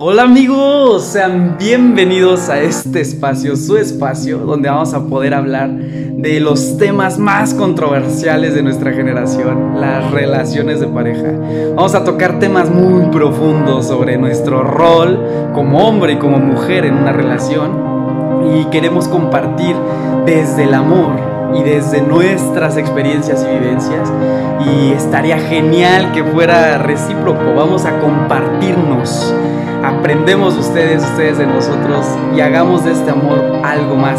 Hola 0.00 0.22
amigos, 0.22 1.02
sean 1.02 1.56
bienvenidos 1.58 2.48
a 2.50 2.60
este 2.60 3.00
espacio, 3.00 3.56
su 3.56 3.76
espacio, 3.76 4.38
donde 4.38 4.68
vamos 4.68 4.94
a 4.94 5.04
poder 5.06 5.34
hablar 5.34 5.72
de 5.72 6.38
los 6.38 6.78
temas 6.78 7.18
más 7.18 7.52
controversiales 7.52 8.54
de 8.54 8.62
nuestra 8.62 8.92
generación, 8.92 9.80
las 9.80 10.08
relaciones 10.12 10.78
de 10.78 10.86
pareja. 10.86 11.32
Vamos 11.74 11.96
a 11.96 12.04
tocar 12.04 12.38
temas 12.38 12.70
muy 12.70 13.06
profundos 13.10 13.88
sobre 13.88 14.16
nuestro 14.18 14.62
rol 14.62 15.50
como 15.52 15.88
hombre 15.88 16.12
y 16.12 16.18
como 16.18 16.38
mujer 16.38 16.84
en 16.84 16.94
una 16.94 17.10
relación 17.10 18.52
y 18.54 18.66
queremos 18.66 19.08
compartir 19.08 19.74
desde 20.24 20.62
el 20.62 20.74
amor 20.74 21.10
y 21.56 21.64
desde 21.64 22.02
nuestras 22.02 22.76
experiencias 22.76 23.44
y 23.44 23.58
vivencias. 23.58 24.12
Y 24.64 24.92
estaría 24.92 25.40
genial 25.40 26.12
que 26.12 26.22
fuera 26.22 26.78
recíproco. 26.78 27.52
Vamos 27.56 27.84
a 27.84 27.98
compartirnos. 27.98 29.34
Aprendemos 29.84 30.56
ustedes, 30.56 31.02
ustedes 31.02 31.38
de 31.38 31.46
nosotros 31.46 32.04
y 32.34 32.40
hagamos 32.40 32.84
de 32.84 32.92
este 32.92 33.10
amor 33.10 33.60
algo 33.64 33.94
más 33.94 33.98